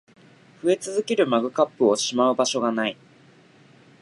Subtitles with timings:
[0.63, 2.97] 増え続けるマグカップをしまう場所が無い